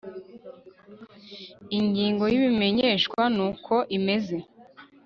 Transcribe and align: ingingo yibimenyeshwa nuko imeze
ingingo 1.77 2.23
yibimenyeshwa 2.33 3.21
nuko 3.35 3.73
imeze 3.97 4.37